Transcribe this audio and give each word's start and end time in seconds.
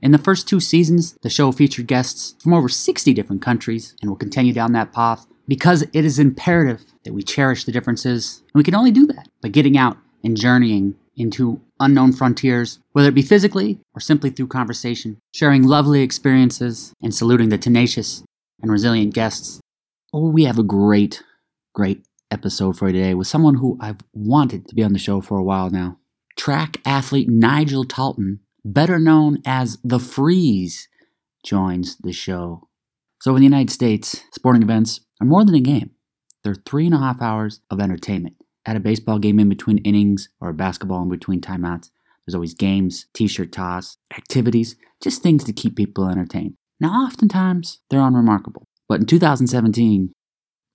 In 0.00 0.12
the 0.12 0.18
first 0.18 0.48
two 0.48 0.60
seasons, 0.60 1.16
the 1.22 1.30
show 1.30 1.50
featured 1.50 1.88
guests 1.88 2.36
from 2.40 2.54
over 2.54 2.68
60 2.68 3.12
different 3.12 3.42
countries 3.42 3.96
and 4.00 4.08
will 4.08 4.16
continue 4.16 4.52
down 4.52 4.72
that 4.72 4.92
path 4.92 5.26
because 5.48 5.82
it 5.82 6.04
is 6.04 6.18
imperative 6.18 6.84
that 7.04 7.14
we 7.14 7.22
cherish 7.22 7.64
the 7.64 7.72
differences. 7.72 8.42
And 8.52 8.60
we 8.60 8.64
can 8.64 8.76
only 8.76 8.92
do 8.92 9.06
that 9.08 9.28
by 9.42 9.48
getting 9.48 9.76
out 9.76 9.96
and 10.22 10.36
journeying 10.36 10.94
into 11.16 11.60
unknown 11.80 12.12
frontiers, 12.12 12.78
whether 12.92 13.08
it 13.08 13.14
be 13.14 13.22
physically 13.22 13.80
or 13.92 14.00
simply 14.00 14.30
through 14.30 14.46
conversation, 14.46 15.18
sharing 15.34 15.64
lovely 15.64 16.02
experiences 16.02 16.92
and 17.02 17.12
saluting 17.12 17.48
the 17.48 17.58
tenacious 17.58 18.22
and 18.62 18.70
resilient 18.70 19.14
guests. 19.14 19.60
Oh, 20.12 20.30
we 20.30 20.44
have 20.44 20.58
a 20.58 20.62
great, 20.62 21.24
great 21.74 22.04
episode 22.30 22.78
for 22.78 22.92
today 22.92 23.14
with 23.14 23.26
someone 23.26 23.56
who 23.56 23.76
I've 23.80 24.00
wanted 24.12 24.68
to 24.68 24.74
be 24.74 24.84
on 24.84 24.92
the 24.92 24.98
show 24.98 25.20
for 25.20 25.38
a 25.38 25.42
while 25.42 25.70
now. 25.70 25.98
Track 26.36 26.76
athlete 26.84 27.28
Nigel 27.28 27.84
Talton, 27.84 28.40
better 28.72 28.98
known 28.98 29.38
as 29.46 29.78
The 29.82 29.98
Freeze, 29.98 30.88
joins 31.44 31.96
the 31.98 32.12
show. 32.12 32.68
So, 33.20 33.34
in 33.34 33.40
the 33.40 33.46
United 33.46 33.70
States, 33.70 34.22
sporting 34.32 34.62
events 34.62 35.00
are 35.20 35.26
more 35.26 35.44
than 35.44 35.54
a 35.54 35.60
game, 35.60 35.90
they're 36.44 36.54
three 36.54 36.86
and 36.86 36.94
a 36.94 36.98
half 36.98 37.22
hours 37.22 37.60
of 37.70 37.80
entertainment. 37.80 38.36
At 38.66 38.76
a 38.76 38.80
baseball 38.80 39.18
game 39.18 39.40
in 39.40 39.48
between 39.48 39.78
innings 39.78 40.28
or 40.40 40.50
a 40.50 40.54
basketball 40.54 41.02
in 41.02 41.08
between 41.08 41.40
timeouts, 41.40 41.90
there's 42.26 42.34
always 42.34 42.54
games, 42.54 43.06
t 43.14 43.26
shirt 43.26 43.52
toss, 43.52 43.96
activities, 44.14 44.76
just 45.02 45.22
things 45.22 45.44
to 45.44 45.52
keep 45.52 45.74
people 45.74 46.08
entertained. 46.08 46.54
Now, 46.78 46.90
oftentimes, 46.90 47.80
they're 47.88 48.00
unremarkable. 48.00 48.64
But 48.88 49.00
in 49.00 49.06
2017, 49.06 50.12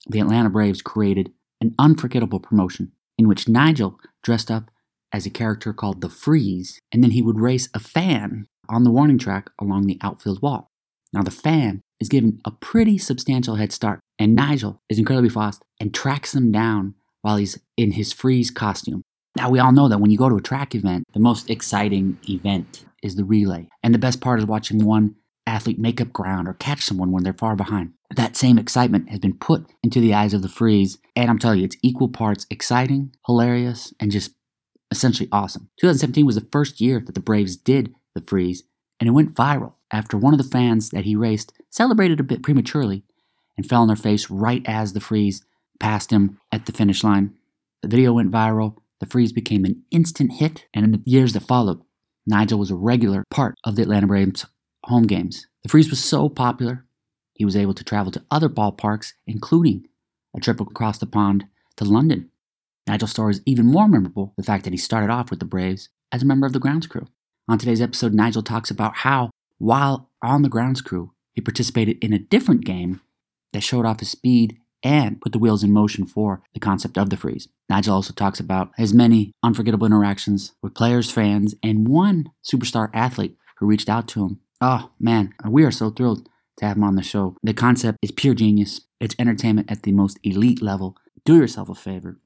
the 0.08 0.20
Atlanta 0.20 0.50
Braves 0.50 0.82
created 0.82 1.32
an 1.62 1.76
unforgettable 1.78 2.40
promotion 2.40 2.92
in 3.18 3.28
which 3.28 3.48
Nigel 3.48 4.00
dressed 4.24 4.50
up 4.50 4.72
as 5.14 5.26
a 5.26 5.30
character 5.30 5.72
called 5.72 6.02
the 6.02 6.10
Freeze, 6.10 6.80
and 6.92 7.04
then 7.04 7.12
he 7.12 7.22
would 7.22 7.40
race 7.40 7.70
a 7.74 7.80
fan 7.80 8.48
on 8.68 8.84
the 8.84 8.92
warning 8.92 9.20
track 9.20 9.52
along 9.60 9.86
the 9.86 10.00
outfield 10.02 10.42
wall. 10.42 10.68
Now, 11.14 11.22
the 11.22 11.32
fan 11.32 11.82
is 12.00 12.10
given 12.10 12.42
a 12.44 12.52
pretty 12.52 12.98
substantial 12.98 13.56
head 13.56 13.72
start, 13.72 14.00
and 14.18 14.36
Nigel 14.36 14.82
is 14.90 14.98
incredibly 14.98 15.30
fast 15.30 15.62
and 15.80 15.94
tracks 15.94 16.32
them 16.32 16.52
down 16.52 16.96
while 17.22 17.38
he's 17.38 17.60
in 17.78 17.92
his 17.92 18.12
Freeze 18.12 18.50
costume. 18.52 19.04
Now, 19.38 19.50
we 19.50 19.60
all 19.60 19.72
know 19.72 19.88
that 19.88 20.00
when 20.00 20.12
you 20.12 20.18
go 20.18 20.30
to 20.30 20.36
a 20.36 20.42
track 20.42 20.76
event, 20.76 21.06
the 21.14 21.20
most 21.20 21.50
exciting 21.50 22.18
event 22.28 22.86
is 23.02 23.16
the 23.16 23.24
relay. 23.24 23.68
And 23.84 23.94
the 23.94 24.00
best 24.00 24.22
part 24.22 24.40
is 24.40 24.46
watching 24.46 24.84
one 24.84 25.16
athlete 25.46 25.80
make 25.80 26.00
up 26.00 26.14
ground 26.14 26.48
or 26.48 26.54
catch 26.54 26.82
someone 26.82 27.12
when 27.12 27.24
they're 27.24 27.34
far 27.34 27.56
behind. 27.56 27.94
That 28.16 28.36
same 28.36 28.58
excitement 28.58 29.10
has 29.10 29.20
been 29.20 29.38
put 29.38 29.66
into 29.84 30.00
the 30.00 30.14
eyes 30.14 30.34
of 30.34 30.42
the 30.42 30.50
freeze, 30.50 31.00
and 31.16 31.30
I'm 31.30 31.40
telling 31.40 31.60
you, 31.60 31.66
it's 31.66 31.78
equal 31.82 32.10
parts 32.10 32.46
exciting, 32.50 33.14
hilarious, 33.26 33.94
and 34.00 34.12
just 34.12 34.34
essentially 34.98 35.30
awesome. 35.32 35.70
2017 35.80 36.26
was 36.26 36.36
the 36.36 36.48
first 36.52 36.80
year 36.80 37.02
that 37.06 37.14
the 37.14 37.20
Braves 37.20 37.56
did 37.56 37.94
the 38.16 38.22
freeze, 38.22 38.64
and 39.00 39.08
it 39.08 39.12
went 39.12 39.34
viral 39.34 39.74
after 39.92 40.18
one 40.18 40.34
of 40.34 40.38
the 40.38 40.44
fans 40.44 40.90
that 40.90 41.06
he 41.06 41.16
raced 41.16 41.54
celebrated 41.70 42.20
a 42.20 42.24
bit 42.24 42.44
prematurely 42.44 43.04
and 43.58 43.68
fell 43.68 43.82
on 43.82 43.88
their 43.88 43.96
face 43.96 44.30
right 44.30 44.64
as 44.66 44.94
the 44.94 45.00
freeze 45.00 45.44
passed 45.80 46.12
him 46.12 46.40
at 46.52 46.66
the 46.66 46.72
finish 46.72 47.04
line. 47.04 47.34
The 47.82 47.88
video 47.88 48.14
went 48.14 48.32
viral, 48.32 48.78
the 49.00 49.06
freeze 49.06 49.34
became 49.34 49.66
an 49.66 49.84
instant 49.92 50.34
hit, 50.34 50.66
and 50.74 50.86
in 50.86 50.92
the 50.92 51.02
years 51.06 51.34
that 51.34 51.42
followed, 51.42 51.82
Nigel 52.26 52.60
was 52.60 52.72
a 52.72 52.76
regular 52.76 53.24
part 53.30 53.56
of 53.64 53.76
the 53.76 53.82
Atlanta 53.82 54.08
Braves 54.08 54.46
home 54.86 55.08
games. 55.08 55.48
The 55.64 55.70
freeze 55.70 55.90
was 55.90 56.04
so 56.04 56.30
popular, 56.30 56.86
he 57.34 57.46
was 57.46 57.56
able 57.56 57.74
to 57.74 57.84
travel 57.84 58.12
to 58.12 58.24
other 58.32 58.50
ballparks, 58.50 59.14
including 59.26 59.88
a 60.36 60.40
trip 60.40 60.60
across 60.60 60.98
the 60.98 61.06
pond 61.06 61.46
to 61.78 61.86
London. 61.86 62.30
Nigel's 62.88 63.12
story 63.12 63.32
is 63.32 63.42
even 63.46 63.66
more 63.66 63.88
memorable 63.88 64.34
the 64.38 64.44
fact 64.44 64.64
that 64.64 64.74
he 64.74 64.78
started 64.78 65.10
off 65.10 65.30
with 65.30 65.40
the 65.40 65.46
Braves 65.46 65.90
as 66.12 66.24
a 66.24 66.26
member 66.26 66.46
of 66.46 66.54
the 66.54 66.60
grounds 66.60 66.88
crew. 66.88 67.08
On 67.48 67.58
today's 67.58 67.82
episode, 67.82 68.14
Nigel 68.14 68.44
talks 68.44 68.70
about 68.72 68.98
how, 68.98 69.30
while 69.58 70.10
on 70.22 70.42
the 70.42 70.50
grounds 70.50 70.82
crew, 70.82 71.12
he 71.34 71.42
participated 71.42 71.98
in 72.04 72.14
a 72.14 72.20
different 72.20 72.66
game 72.66 73.02
that 73.54 73.64
showed 73.64 73.86
off 73.86 74.00
his 74.00 74.10
speed 74.12 74.58
and 74.84 75.22
put 75.22 75.32
the 75.32 75.40
wheels 75.40 75.64
in 75.64 75.72
motion 75.72 76.06
for 76.06 76.42
the 76.54 76.60
concept 76.60 76.98
of 76.98 77.10
the 77.10 77.18
freeze. 77.18 77.48
Nigel 77.70 77.96
also 77.96 78.14
talks 78.14 78.40
about 78.40 78.72
his 78.78 78.94
many 78.94 79.32
unforgettable 79.42 79.88
interactions 79.88 80.54
with 80.62 80.74
players, 80.74 81.10
fans, 81.10 81.56
and 81.64 81.88
one 81.88 82.32
superstar 82.44 82.90
athlete 82.94 83.38
who 83.58 83.66
reached 83.66 83.90
out 83.90 84.08
to 84.10 84.26
him 84.26 84.40
Oh, 84.66 84.92
man, 84.98 85.34
we 85.46 85.66
are 85.66 85.72
so 85.72 85.90
thrilled 85.90 86.30
to 86.58 86.66
have 86.66 86.78
him 86.78 86.86
on 86.86 86.96
the 86.96 87.04
show. 87.04 87.36
The 87.44 87.54
concept 87.54 87.98
is 88.02 88.12
pure 88.12 88.34
genius. 88.34 88.80
It's 89.02 89.14
entertainment 89.20 89.70
at 89.70 89.84
the 89.84 89.92
most 89.92 90.20
elite 90.24 90.62
level. 90.62 90.96
Do 91.26 91.36
yourself 91.36 91.68
a 91.68 91.76
favor. 91.76 92.18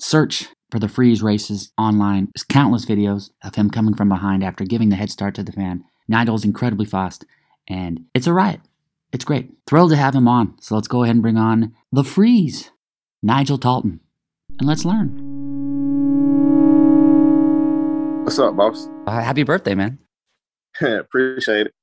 Search 0.00 0.46
for 0.70 0.78
the 0.78 0.88
freeze 0.88 1.22
races 1.22 1.72
online. 1.76 2.28
There's 2.32 2.44
countless 2.44 2.86
videos 2.86 3.30
of 3.42 3.56
him 3.56 3.68
coming 3.68 3.94
from 3.94 4.08
behind 4.08 4.44
after 4.44 4.64
giving 4.64 4.90
the 4.90 4.96
head 4.96 5.10
start 5.10 5.34
to 5.34 5.42
the 5.42 5.50
fan. 5.50 5.82
Nigel's 6.06 6.44
incredibly 6.44 6.86
fast, 6.86 7.24
and 7.68 8.04
it's 8.14 8.28
a 8.28 8.32
riot. 8.32 8.60
It's 9.12 9.24
great. 9.24 9.50
Thrilled 9.66 9.90
to 9.90 9.96
have 9.96 10.14
him 10.14 10.28
on. 10.28 10.54
So 10.60 10.76
let's 10.76 10.86
go 10.86 11.02
ahead 11.02 11.16
and 11.16 11.22
bring 11.22 11.36
on 11.36 11.74
the 11.90 12.04
freeze, 12.04 12.70
Nigel 13.24 13.58
Talton, 13.58 13.98
and 14.60 14.68
let's 14.68 14.84
learn. 14.84 15.24
What's 18.22 18.38
up, 18.38 18.56
boss? 18.56 18.88
Uh, 19.08 19.20
happy 19.20 19.42
birthday, 19.42 19.74
man. 19.74 19.98
Appreciate 20.80 21.66
it. 21.66 21.74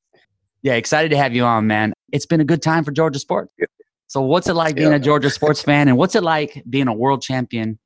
Yeah, 0.62 0.76
excited 0.76 1.10
to 1.10 1.18
have 1.18 1.36
you 1.36 1.44
on, 1.44 1.68
man. 1.68 1.92
It's 2.14 2.26
been 2.26 2.40
a 2.40 2.46
good 2.46 2.62
time 2.62 2.86
for 2.86 2.92
Georgia 2.92 3.20
sports. 3.20 3.52
Yeah. 3.60 3.66
So, 4.08 4.22
what's 4.22 4.48
it 4.48 4.54
like 4.54 4.76
being 4.76 4.92
yeah. 4.92 4.98
a 4.98 5.00
Georgia 5.00 5.30
sports 5.30 5.62
fan, 5.62 5.90
and 5.90 5.98
what's 5.98 6.16
it 6.16 6.24
like 6.24 6.64
being 6.70 6.88
a 6.88 6.94
world 6.94 7.22
champion? 7.22 7.78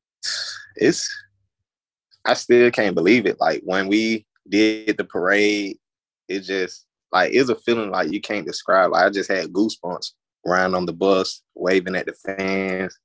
It's, 0.76 1.10
I 2.26 2.34
still 2.34 2.70
can't 2.72 2.96
believe 2.96 3.26
it. 3.26 3.40
Like 3.40 3.62
when 3.64 3.88
we 3.88 4.26
did 4.48 4.98
the 4.98 5.04
parade, 5.04 5.78
it 6.28 6.42
just 6.42 6.86
like 7.12 7.34
it's 7.34 7.50
a 7.50 7.56
feeling 7.56 7.92
like 7.92 8.12
you 8.12 8.22
can't 8.22 8.46
describe. 8.46 8.92
Like 8.92 9.06
I 9.06 9.10
just 9.10 9.32
had 9.32 9.54
goosebumps 9.54 10.12
riding 10.46 10.76
on 10.76 10.86
the 10.86 10.94
bus, 10.94 11.42
waving 11.56 11.96
at 11.96 12.06
the 12.06 12.14
fans, 12.26 12.98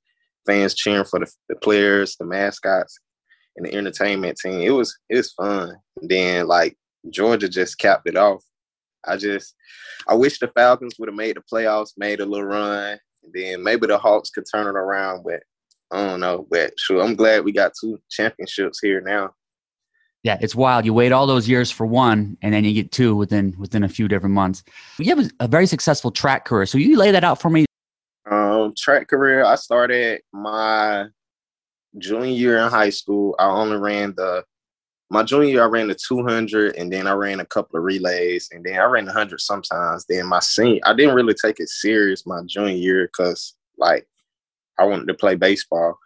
fans 0.45 0.75
cheering 0.75 1.05
for 1.05 1.19
the, 1.19 1.31
the 1.49 1.55
players, 1.55 2.15
the 2.17 2.25
mascots, 2.25 2.99
and 3.55 3.65
the 3.65 3.73
entertainment 3.73 4.37
team. 4.37 4.61
It 4.61 4.71
was 4.71 4.97
it 5.09 5.17
was 5.17 5.33
fun. 5.33 5.75
And 5.99 6.09
then 6.09 6.47
like 6.47 6.77
Georgia 7.09 7.49
just 7.49 7.77
capped 7.77 8.07
it 8.07 8.17
off. 8.17 8.43
I 9.07 9.17
just, 9.17 9.53
I 10.07 10.15
wish 10.15 10.39
the 10.39 10.47
Falcons 10.47 10.95
would 10.97 11.09
have 11.09 11.15
made 11.15 11.37
the 11.37 11.41
playoffs, 11.41 11.91
made 11.95 12.19
a 12.21 12.25
little 12.25 12.47
run, 12.47 12.97
and 13.23 13.33
then 13.33 13.63
maybe 13.63 13.85
the 13.87 13.99
Hawks 13.99 14.31
could 14.31 14.45
turn 14.51 14.67
it 14.67 14.77
around. 14.77 15.23
But 15.23 15.43
I 15.91 16.07
don't 16.07 16.19
know. 16.19 16.47
But 16.49 16.73
sure, 16.77 17.03
I'm 17.03 17.15
glad 17.15 17.43
we 17.43 17.51
got 17.51 17.73
two 17.79 17.99
championships 18.09 18.79
here 18.81 19.01
now. 19.01 19.33
Yeah, 20.23 20.37
it's 20.41 20.55
wild. 20.55 20.85
You 20.85 20.93
wait 20.93 21.11
all 21.11 21.27
those 21.27 21.47
years 21.47 21.69
for 21.69 21.85
one, 21.85 22.37
and 22.41 22.53
then 22.53 22.63
you 22.63 22.73
get 22.73 22.91
two 22.91 23.15
within 23.15 23.55
within 23.59 23.83
a 23.83 23.89
few 23.89 24.07
different 24.07 24.33
months. 24.33 24.63
You 24.97 25.15
have 25.15 25.29
a 25.39 25.47
very 25.47 25.67
successful 25.67 26.11
track 26.11 26.45
career. 26.45 26.65
So 26.65 26.77
you 26.77 26.97
lay 26.97 27.11
that 27.11 27.23
out 27.23 27.39
for 27.39 27.49
me. 27.49 27.65
Um, 28.29 28.73
track 28.75 29.07
career. 29.07 29.45
I 29.45 29.55
started 29.55 30.21
my 30.33 31.05
junior 31.99 32.35
year 32.35 32.57
in 32.57 32.69
high 32.71 32.89
school. 32.89 33.35
I 33.37 33.45
only 33.45 33.77
ran 33.77 34.15
the 34.17 34.43
my 35.09 35.23
junior 35.23 35.49
year, 35.49 35.63
I 35.63 35.67
ran 35.67 35.87
the 35.87 35.95
200 35.95 36.75
and 36.75 36.91
then 36.91 37.07
I 37.07 37.13
ran 37.13 37.39
a 37.39 37.45
couple 37.45 37.77
of 37.77 37.85
relays 37.85 38.49
and 38.51 38.63
then 38.63 38.79
I 38.79 38.85
ran 38.85 39.05
100 39.05 39.39
sometimes. 39.39 40.05
Then 40.09 40.25
my 40.25 40.39
senior, 40.39 40.81
I 40.83 40.93
didn't 40.93 41.15
really 41.15 41.35
take 41.35 41.59
it 41.59 41.69
serious 41.69 42.25
my 42.25 42.41
junior 42.47 42.75
year 42.75 43.07
because, 43.07 43.53
like, 43.77 44.07
I 44.79 44.85
wanted 44.85 45.07
to 45.07 45.13
play 45.13 45.35
baseball. 45.35 45.97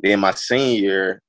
Then 0.00 0.20
my 0.20 0.32
senior 0.32 0.80
year, 0.80 1.22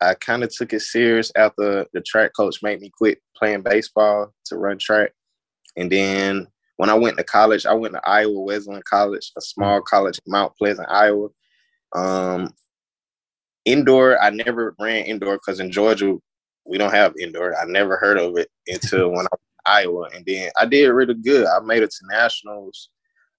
I 0.00 0.14
kind 0.14 0.42
of 0.42 0.50
took 0.50 0.72
it 0.72 0.80
serious 0.80 1.30
after 1.36 1.86
the 1.92 2.00
track 2.00 2.32
coach 2.34 2.62
made 2.62 2.80
me 2.80 2.90
quit 2.96 3.18
playing 3.36 3.62
baseball 3.62 4.32
to 4.46 4.56
run 4.56 4.78
track. 4.78 5.12
And 5.76 5.92
then 5.92 6.46
when 6.76 6.88
I 6.88 6.94
went 6.94 7.18
to 7.18 7.24
college, 7.24 7.66
I 7.66 7.74
went 7.74 7.94
to 7.94 8.08
Iowa 8.08 8.40
Wesleyan 8.40 8.82
College, 8.88 9.32
a 9.36 9.40
small 9.40 9.82
college 9.82 10.18
in 10.24 10.32
Mount 10.32 10.56
Pleasant, 10.56 10.88
Iowa. 10.88 11.28
Um, 11.94 12.54
indoor, 13.66 14.20
I 14.22 14.30
never 14.30 14.74
ran 14.80 15.04
indoor 15.04 15.34
because 15.34 15.60
in 15.60 15.70
Georgia 15.70 16.16
we 16.64 16.78
don't 16.78 16.94
have 16.94 17.14
indoor. 17.18 17.54
I 17.54 17.64
never 17.66 17.96
heard 17.96 18.18
of 18.18 18.36
it 18.38 18.48
until 18.66 19.10
when 19.10 19.26
I 19.26 19.28
was 19.32 19.40
in 19.40 19.72
Iowa, 19.72 20.08
and 20.14 20.24
then 20.24 20.50
I 20.58 20.64
did 20.64 20.88
really 20.88 21.14
good. 21.14 21.46
I 21.46 21.60
made 21.60 21.82
it 21.82 21.90
to 21.90 22.06
nationals. 22.10 22.88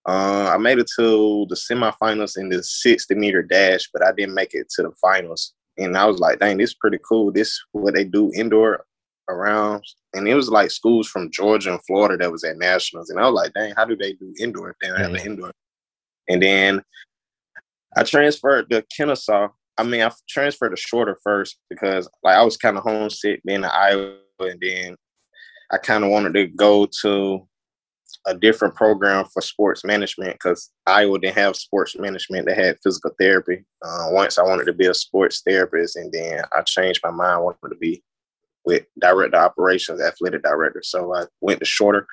Uh, 0.07 0.51
I 0.53 0.57
made 0.57 0.79
it 0.79 0.89
to 0.97 1.45
the 1.47 1.55
semifinals 1.55 2.37
in 2.37 2.49
the 2.49 2.63
60 2.63 3.13
meter 3.15 3.43
dash, 3.43 3.89
but 3.93 4.03
I 4.03 4.11
didn't 4.11 4.33
make 4.33 4.53
it 4.53 4.67
to 4.75 4.83
the 4.83 4.91
finals. 4.99 5.53
And 5.77 5.95
I 5.95 6.05
was 6.05 6.19
like, 6.19 6.39
dang, 6.39 6.57
this 6.57 6.71
is 6.71 6.75
pretty 6.75 6.97
cool. 7.07 7.31
This 7.31 7.59
what 7.71 7.93
they 7.93 8.03
do 8.03 8.31
indoor 8.33 8.85
around, 9.29 9.83
and 10.13 10.27
it 10.27 10.35
was 10.35 10.49
like 10.49 10.71
schools 10.71 11.07
from 11.07 11.31
Georgia 11.31 11.71
and 11.71 11.85
Florida 11.85 12.17
that 12.17 12.31
was 12.31 12.43
at 12.43 12.57
nationals, 12.57 13.09
and 13.09 13.19
I 13.19 13.29
was 13.29 13.35
like, 13.35 13.53
dang, 13.53 13.73
how 13.75 13.85
do 13.85 13.95
they 13.95 14.13
do 14.13 14.33
indoor 14.39 14.71
if 14.71 14.75
they 14.81 14.87
don't 14.87 14.99
have 14.99 15.13
an 15.13 15.25
indoor? 15.25 15.51
And 16.27 16.41
then 16.41 16.83
I 17.95 18.03
transferred 18.03 18.69
to 18.69 18.85
Kennesaw. 18.95 19.49
I 19.77 19.83
mean, 19.83 20.01
I 20.01 20.11
transferred 20.29 20.69
to 20.69 20.77
Shorter 20.77 21.17
first 21.23 21.57
because 21.69 22.09
like 22.23 22.35
I 22.35 22.43
was 22.43 22.57
kind 22.57 22.77
of 22.77 22.83
homesick 22.83 23.41
being 23.45 23.59
in 23.59 23.65
Iowa, 23.65 24.15
and 24.39 24.59
then 24.61 24.95
I 25.71 25.77
kind 25.77 26.03
of 26.03 26.09
wanted 26.09 26.33
to 26.33 26.47
go 26.47 26.87
to 27.01 27.47
a 28.27 28.35
different 28.35 28.75
program 28.75 29.25
for 29.25 29.41
sports 29.41 29.83
management 29.83 30.33
because 30.33 30.71
Iowa 30.85 31.19
didn't 31.19 31.37
have 31.37 31.55
sports 31.55 31.97
management. 31.97 32.45
They 32.45 32.53
had 32.53 32.77
physical 32.83 33.11
therapy. 33.19 33.65
Uh, 33.81 34.07
once 34.09 34.37
I 34.37 34.43
wanted 34.43 34.65
to 34.65 34.73
be 34.73 34.87
a 34.87 34.93
sports 34.93 35.41
therapist, 35.45 35.95
and 35.95 36.11
then 36.11 36.43
I 36.51 36.61
changed 36.61 37.01
my 37.03 37.11
mind. 37.11 37.43
Wanted 37.43 37.69
to 37.69 37.79
be 37.79 38.03
with 38.65 38.85
director 38.99 39.37
operations, 39.37 40.01
athletic 40.01 40.43
director. 40.43 40.81
So 40.83 41.13
I 41.15 41.25
went 41.41 41.59
to 41.59 41.65
Shorter. 41.65 42.05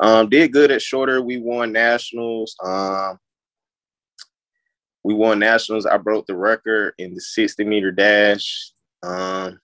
Um, 0.00 0.30
did 0.30 0.52
good 0.52 0.70
at 0.70 0.80
Shorter. 0.80 1.20
We 1.20 1.38
won 1.38 1.72
nationals. 1.72 2.56
Um, 2.64 3.18
we 5.04 5.14
won 5.14 5.38
nationals. 5.38 5.86
I 5.86 5.98
broke 5.98 6.26
the 6.26 6.36
record 6.36 6.94
in 6.98 7.14
the 7.14 7.20
60 7.20 7.64
meter 7.64 7.90
dash 7.90 8.72
um, 9.02 9.60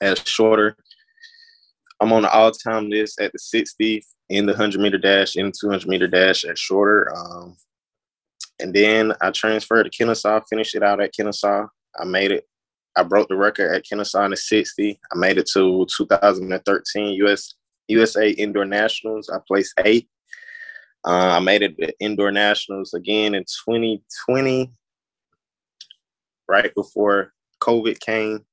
as 0.00 0.20
Shorter. 0.24 0.76
I'm 2.02 2.12
on 2.12 2.22
the 2.22 2.32
all-time 2.32 2.90
list 2.90 3.20
at 3.20 3.30
the 3.30 3.38
60 3.38 4.04
in 4.28 4.44
the 4.44 4.52
100 4.52 4.80
meter 4.80 4.98
dash, 4.98 5.36
in 5.36 5.46
the 5.46 5.52
200 5.52 5.86
meter 5.86 6.08
dash 6.08 6.44
at 6.44 6.58
Shorter. 6.58 7.14
Um, 7.14 7.56
and 8.58 8.74
then 8.74 9.12
I 9.20 9.30
transferred 9.30 9.84
to 9.84 9.90
Kennesaw, 9.90 10.40
finished 10.50 10.74
it 10.74 10.82
out 10.82 11.00
at 11.00 11.14
Kennesaw. 11.14 11.68
I 12.00 12.04
made 12.04 12.32
it. 12.32 12.44
I 12.96 13.04
broke 13.04 13.28
the 13.28 13.36
record 13.36 13.72
at 13.72 13.84
Kennesaw 13.88 14.24
in 14.24 14.32
the 14.32 14.36
60. 14.36 14.98
I 15.12 15.16
made 15.16 15.38
it 15.38 15.48
to 15.54 15.86
2013 15.96 17.14
US 17.24 17.54
USA 17.86 18.30
Indoor 18.30 18.64
Nationals. 18.64 19.28
I 19.28 19.38
placed 19.46 19.72
eighth. 19.84 20.08
Uh, 21.06 21.36
I 21.36 21.38
made 21.38 21.62
it 21.62 21.76
to 21.78 21.94
Indoor 22.00 22.32
Nationals 22.32 22.94
again 22.94 23.36
in 23.36 23.44
2020, 23.44 24.72
right 26.48 26.74
before 26.74 27.32
COVID 27.60 28.00
came. 28.00 28.44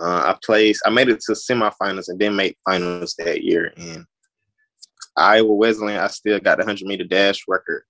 Uh, 0.00 0.32
I 0.34 0.36
placed. 0.44 0.82
I 0.86 0.90
made 0.90 1.08
it 1.08 1.20
to 1.26 1.32
semifinals 1.32 2.08
and 2.08 2.18
then 2.18 2.36
made 2.36 2.56
finals 2.68 3.14
that 3.18 3.42
year. 3.42 3.72
And 3.76 4.04
Iowa 5.16 5.54
Wesleyan, 5.54 6.00
I 6.00 6.06
still 6.08 6.40
got 6.40 6.58
the 6.58 6.64
100 6.64 6.86
meter 6.86 7.04
dash 7.04 7.42
record 7.46 7.82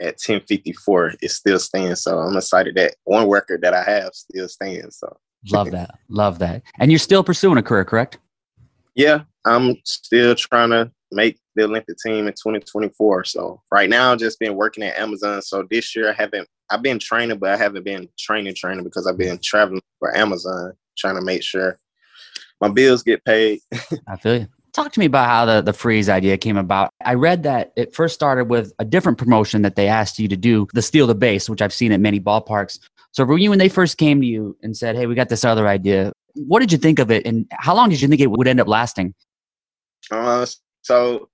at 0.00 0.18
10:54. 0.18 1.16
It 1.22 1.30
still 1.30 1.58
stands. 1.58 2.02
So 2.02 2.18
I'm 2.18 2.36
excited 2.36 2.74
that 2.76 2.96
one 3.04 3.28
record 3.28 3.62
that 3.62 3.74
I 3.74 3.82
have 3.82 4.10
still 4.14 4.48
stands. 4.48 4.98
So 4.98 5.16
love 5.50 5.70
that, 5.70 5.98
love 6.08 6.38
that. 6.40 6.62
And 6.78 6.90
you're 6.90 6.98
still 6.98 7.24
pursuing 7.24 7.58
a 7.58 7.62
career, 7.62 7.84
correct? 7.84 8.18
Yeah, 8.94 9.22
I'm 9.46 9.76
still 9.84 10.34
trying 10.34 10.70
to 10.70 10.90
make 11.12 11.38
the 11.54 11.64
Olympic 11.64 11.96
team 11.98 12.26
in 12.26 12.32
2024. 12.32 13.24
So 13.24 13.62
right 13.70 13.88
now, 13.88 14.12
I've 14.12 14.18
just 14.18 14.38
been 14.38 14.54
working 14.54 14.84
at 14.84 14.98
Amazon. 14.98 15.42
So 15.42 15.64
this 15.70 15.94
year, 15.94 16.10
I 16.10 16.12
haven't. 16.12 16.48
I've 16.70 16.82
been 16.82 16.98
training, 16.98 17.38
but 17.38 17.50
I 17.50 17.56
haven't 17.56 17.84
been 17.84 18.08
training 18.18 18.54
training 18.54 18.84
because 18.84 19.06
I've 19.06 19.18
been 19.18 19.38
traveling 19.42 19.82
for 19.98 20.16
Amazon, 20.16 20.72
trying 21.00 21.16
to 21.16 21.22
make 21.22 21.42
sure 21.42 21.78
my 22.60 22.68
bills 22.68 23.02
get 23.02 23.24
paid. 23.24 23.60
I 24.08 24.16
feel 24.16 24.40
you. 24.40 24.46
Talk 24.72 24.92
to 24.92 25.00
me 25.00 25.06
about 25.06 25.28
how 25.28 25.46
the, 25.46 25.62
the 25.62 25.72
freeze 25.72 26.08
idea 26.08 26.38
came 26.38 26.56
about. 26.56 26.92
I 27.04 27.14
read 27.14 27.42
that 27.42 27.72
it 27.76 27.92
first 27.92 28.14
started 28.14 28.44
with 28.44 28.72
a 28.78 28.84
different 28.84 29.18
promotion 29.18 29.62
that 29.62 29.74
they 29.74 29.88
asked 29.88 30.20
you 30.20 30.28
to 30.28 30.36
do, 30.36 30.68
the 30.74 30.82
steal 30.82 31.08
the 31.08 31.14
base, 31.14 31.50
which 31.50 31.60
I've 31.60 31.72
seen 31.72 31.90
at 31.90 31.98
many 31.98 32.20
ballparks. 32.20 32.78
So 33.10 33.26
for 33.26 33.36
you, 33.36 33.50
when 33.50 33.58
they 33.58 33.68
first 33.68 33.98
came 33.98 34.20
to 34.20 34.26
you 34.26 34.56
and 34.62 34.76
said, 34.76 34.94
"Hey, 34.94 35.06
we 35.06 35.16
got 35.16 35.28
this 35.28 35.44
other 35.44 35.66
idea," 35.66 36.12
what 36.34 36.60
did 36.60 36.70
you 36.70 36.78
think 36.78 37.00
of 37.00 37.10
it, 37.10 37.26
and 37.26 37.46
how 37.50 37.74
long 37.74 37.88
did 37.88 38.00
you 38.00 38.06
think 38.06 38.20
it 38.20 38.30
would 38.30 38.46
end 38.46 38.60
up 38.60 38.68
lasting? 38.68 39.12
Uh, 40.10 40.46
so 40.82 41.28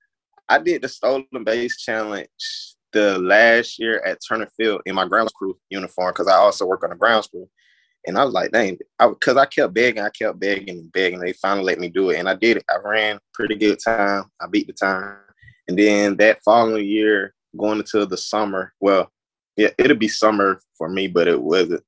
I 0.49 0.59
did 0.59 0.81
the 0.81 0.89
stolen 0.89 1.27
base 1.45 1.77
challenge 1.77 2.77
the 2.93 3.19
last 3.19 3.79
year 3.79 4.01
at 4.05 4.19
Turner 4.27 4.49
Field 4.57 4.81
in 4.87 4.95
my 4.95 5.07
grounds 5.07 5.33
crew 5.33 5.59
uniform 5.69 6.13
because 6.13 6.29
I 6.29 6.37
also 6.37 6.65
work 6.65 6.83
on 6.83 6.91
the 6.91 6.97
grounds 6.97 7.27
crew. 7.27 7.49
And 8.07 8.17
I 8.17 8.25
was 8.25 8.33
like, 8.33 8.53
dang, 8.53 8.79
because 8.99 9.37
I, 9.37 9.43
I, 9.43 9.47
kept 9.47 9.75
begging, 9.75 10.03
I 10.03 10.11
kept 10.11 10.39
begging 10.39 10.79
and 10.79 10.93
begging. 10.93 11.19
They 11.19 11.33
finally 11.35 11.65
let 11.65 11.81
me 11.81 11.89
do 11.89 12.11
it. 12.11 12.19
And 12.19 12.29
I 12.29 12.35
did 12.35 12.59
it. 12.59 12.65
I 12.71 12.77
ran 12.89 13.19
pretty 13.35 13.57
good 13.57 13.79
time. 13.85 14.25
I 14.41 14.47
beat 14.47 14.69
the 14.69 14.73
time. 14.73 15.19
And 15.69 15.77
then 15.77 16.17
that 16.19 16.43
following 16.45 16.87
year, 16.87 17.35
going 17.57 17.79
into 17.79 18.07
the 18.07 18.17
summer, 18.17 18.73
well, 18.81 19.11
yeah, 19.57 19.71
it'll 19.79 19.97
be 19.97 20.09
summer 20.09 20.61
for 20.79 20.89
me, 20.89 21.09
but 21.09 21.27
it 21.27 21.41
wasn't 21.41 21.83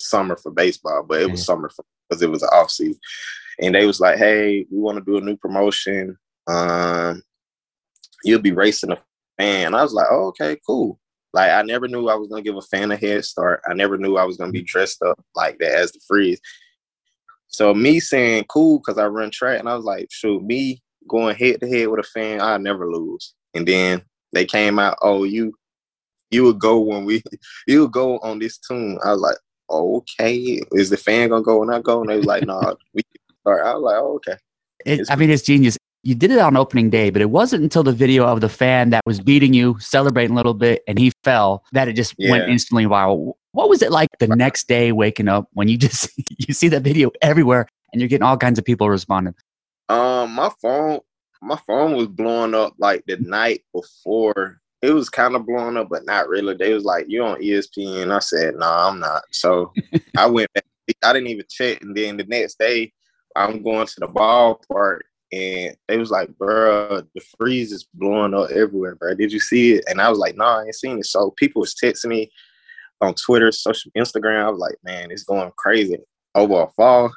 summer 0.00 0.36
for 0.36 0.50
baseball, 0.50 1.04
but 1.06 1.20
it 1.20 1.30
was 1.30 1.44
summer 1.44 1.70
because 2.08 2.22
it 2.22 2.30
was 2.30 2.42
an 2.42 2.48
off 2.52 2.70
season. 2.70 2.98
And 3.60 3.74
they 3.74 3.86
was 3.86 4.00
like, 4.00 4.18
hey, 4.18 4.66
we 4.70 4.78
want 4.78 4.98
to 4.98 5.04
do 5.04 5.18
a 5.18 5.20
new 5.20 5.36
promotion. 5.36 6.16
Um, 6.46 7.22
you'll 8.24 8.40
be 8.40 8.52
racing 8.52 8.92
a 8.92 8.98
fan. 9.38 9.74
I 9.74 9.82
was 9.82 9.92
like, 9.92 10.06
oh, 10.10 10.28
okay, 10.28 10.58
cool. 10.66 10.98
Like 11.32 11.50
I 11.50 11.62
never 11.62 11.88
knew 11.88 12.08
I 12.08 12.14
was 12.14 12.28
gonna 12.28 12.42
give 12.42 12.56
a 12.56 12.62
fan 12.62 12.90
a 12.90 12.96
head 12.96 13.24
start. 13.24 13.62
I 13.68 13.74
never 13.74 13.96
knew 13.96 14.16
I 14.16 14.24
was 14.24 14.36
gonna 14.36 14.52
be 14.52 14.62
dressed 14.62 15.02
up 15.02 15.18
like 15.34 15.58
that 15.58 15.72
as 15.72 15.92
the 15.92 16.00
freeze. 16.06 16.40
So 17.48 17.74
me 17.74 18.00
saying 18.00 18.44
cool 18.48 18.78
because 18.78 18.98
I 18.98 19.06
run 19.06 19.30
track, 19.30 19.58
and 19.58 19.68
I 19.68 19.76
was 19.76 19.84
like, 19.84 20.08
shoot, 20.10 20.42
me 20.42 20.82
going 21.08 21.36
head 21.36 21.60
to 21.60 21.68
head 21.68 21.88
with 21.88 22.00
a 22.00 22.04
fan, 22.04 22.40
I 22.40 22.56
never 22.58 22.90
lose. 22.90 23.34
And 23.54 23.66
then 23.66 24.02
they 24.32 24.44
came 24.44 24.78
out, 24.78 24.96
oh, 25.02 25.24
you 25.24 25.54
you 26.30 26.44
would 26.44 26.58
go 26.58 26.78
when 26.80 27.04
we 27.04 27.22
you 27.66 27.82
would 27.82 27.92
go 27.92 28.18
on 28.18 28.38
this 28.38 28.58
tune. 28.58 28.98
I 29.04 29.12
was 29.12 29.20
like, 29.20 29.36
okay, 29.70 30.62
is 30.72 30.90
the 30.90 30.96
fan 30.96 31.28
gonna 31.28 31.42
go 31.42 31.60
when 31.60 31.72
I 31.72 31.80
go? 31.80 32.00
And 32.00 32.10
they 32.10 32.16
was 32.16 32.26
like, 32.26 32.44
no, 32.44 32.60
nah, 32.60 32.74
we 32.92 33.02
start. 33.40 33.64
I 33.64 33.74
was 33.74 33.82
like, 33.82 33.96
oh, 33.96 34.14
okay. 34.16 34.36
It, 34.86 35.10
I 35.10 35.16
mean, 35.16 35.30
it's 35.30 35.42
genius 35.42 35.76
you 36.02 36.14
did 36.14 36.30
it 36.30 36.38
on 36.38 36.56
opening 36.56 36.90
day, 36.90 37.10
but 37.10 37.20
it 37.20 37.30
wasn't 37.30 37.62
until 37.62 37.82
the 37.82 37.92
video 37.92 38.24
of 38.24 38.40
the 38.40 38.48
fan 38.48 38.90
that 38.90 39.02
was 39.04 39.20
beating 39.20 39.52
you, 39.52 39.76
celebrating 39.80 40.32
a 40.32 40.36
little 40.36 40.54
bit, 40.54 40.82
and 40.88 40.98
he 40.98 41.12
fell 41.24 41.64
that 41.72 41.88
it 41.88 41.92
just 41.92 42.14
yeah. 42.18 42.30
went 42.30 42.48
instantly 42.48 42.84
viral. 42.84 43.34
What 43.52 43.68
was 43.68 43.82
it 43.82 43.90
like 43.90 44.08
the 44.18 44.28
next 44.28 44.68
day 44.68 44.92
waking 44.92 45.28
up 45.28 45.48
when 45.52 45.68
you 45.68 45.76
just 45.78 46.10
you 46.38 46.54
see 46.54 46.68
that 46.68 46.82
video 46.82 47.10
everywhere 47.20 47.66
and 47.92 48.00
you're 48.00 48.08
getting 48.08 48.24
all 48.24 48.36
kinds 48.36 48.58
of 48.58 48.64
people 48.64 48.88
responding? 48.88 49.34
Um, 49.88 50.32
my 50.32 50.50
phone, 50.62 51.00
my 51.42 51.58
phone 51.66 51.96
was 51.96 52.06
blowing 52.06 52.54
up 52.54 52.74
like 52.78 53.04
the 53.06 53.16
night 53.18 53.62
before. 53.74 54.60
It 54.82 54.92
was 54.92 55.10
kind 55.10 55.36
of 55.36 55.44
blowing 55.44 55.76
up, 55.76 55.88
but 55.90 56.06
not 56.06 56.28
really. 56.28 56.54
They 56.54 56.72
was 56.72 56.84
like, 56.84 57.04
"You 57.08 57.24
on 57.24 57.42
ESPN?" 57.42 58.10
I 58.10 58.20
said, 58.20 58.54
"No, 58.54 58.60
nah, 58.60 58.88
I'm 58.88 58.98
not." 59.00 59.24
So 59.32 59.72
I 60.16 60.26
went 60.26 60.50
back. 60.54 60.64
I 61.04 61.12
didn't 61.12 61.28
even 61.28 61.44
check, 61.48 61.82
and 61.82 61.94
then 61.94 62.16
the 62.16 62.24
next 62.24 62.58
day, 62.58 62.92
I'm 63.36 63.62
going 63.62 63.86
to 63.86 64.00
the 64.00 64.08
ballpark 64.08 65.00
and 65.32 65.76
they 65.86 65.96
was 65.96 66.10
like, 66.10 66.36
bro, 66.38 67.02
the 67.14 67.22
freeze 67.38 67.70
is 67.72 67.86
blowing 67.94 68.34
up 68.34 68.50
everywhere, 68.50 68.96
bro. 68.96 69.14
Did 69.14 69.32
you 69.32 69.38
see 69.38 69.74
it? 69.74 69.84
And 69.86 70.00
I 70.00 70.10
was 70.10 70.18
like, 70.18 70.36
no, 70.36 70.44
nah, 70.44 70.60
I 70.60 70.64
ain't 70.64 70.74
seen 70.74 70.98
it. 70.98 71.06
So 71.06 71.32
people 71.36 71.60
was 71.60 71.74
texting 71.74 72.06
me 72.06 72.30
on 73.00 73.14
Twitter, 73.14 73.52
social 73.52 73.92
Instagram. 73.96 74.44
I 74.44 74.50
was 74.50 74.58
like, 74.58 74.76
man, 74.82 75.10
it's 75.10 75.22
going 75.22 75.50
crazy 75.56 75.98
over 76.34 76.62
a 76.62 76.70
fall. 76.70 77.12